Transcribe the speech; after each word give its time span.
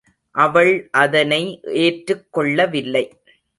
அவள் 0.35 0.89
அதனை 0.91 1.41
ஏற்றுக் 1.83 2.25
கொள்ளவில்லை. 2.31 3.05